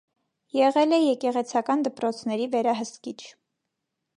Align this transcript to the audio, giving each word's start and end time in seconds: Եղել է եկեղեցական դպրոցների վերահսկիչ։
Եղել 0.59 0.95
է 0.95 0.99
եկեղեցական 1.01 1.83
դպրոցների 1.89 2.49
վերահսկիչ։ 2.57 3.17